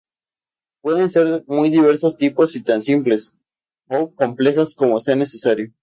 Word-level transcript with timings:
Pueden 0.81 1.11
ser 1.11 1.27
de 1.27 1.43
muy 1.45 1.69
diversos 1.69 2.17
tipos 2.17 2.55
y 2.55 2.63
tan 2.63 2.81
simples 2.81 3.35
o 3.87 4.09
complejas 4.15 4.73
como 4.73 4.99
sea 4.99 5.15
necesario. 5.15 5.71